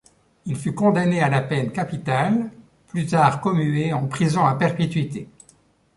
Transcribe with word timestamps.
Il 0.47 0.57
fut 0.57 0.73
condamné 0.73 1.21
à 1.21 1.29
la 1.29 1.43
peine 1.43 1.71
capitale, 1.71 2.49
plus 2.87 3.05
tard 3.05 3.39
commuée 3.39 3.93
en 3.93 4.07
prison 4.07 4.43
à 4.43 4.55
perpétuité. 4.55 5.29